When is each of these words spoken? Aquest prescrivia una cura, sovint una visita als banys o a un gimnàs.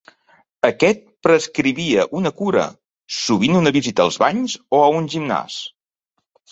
Aquest 0.69 1.03
prescrivia 1.27 2.07
una 2.21 2.31
cura, 2.41 2.65
sovint 3.19 3.61
una 3.63 3.75
visita 3.79 4.09
als 4.09 4.19
banys 4.27 4.59
o 4.79 4.83
a 4.89 4.91
un 5.01 5.13
gimnàs. 5.15 5.63